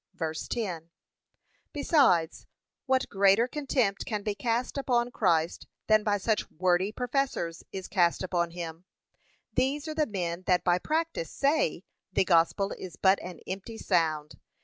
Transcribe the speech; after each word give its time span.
(vs. 0.15 0.47
10) 0.47 0.89
Besides, 1.73 2.47
what 2.87 3.07
greater 3.07 3.47
contempt 3.47 4.03
can 4.03 4.23
be 4.23 4.33
cast 4.33 4.75
upon 4.75 5.11
Christ 5.11 5.67
than 5.85 6.03
by 6.03 6.17
such 6.17 6.49
wordy 6.49 6.91
professors 6.91 7.63
is 7.71 7.87
cast 7.87 8.23
upon 8.23 8.49
him? 8.49 8.85
These 9.53 9.87
are 9.87 9.93
the 9.93 10.07
men 10.07 10.41
that 10.47 10.63
by 10.63 10.79
practice 10.79 11.29
say, 11.29 11.83
the 12.11 12.25
gospel 12.25 12.71
is 12.79 12.95
but 12.95 13.19
an 13.21 13.41
empty 13.45 13.77
sound. 13.77 14.39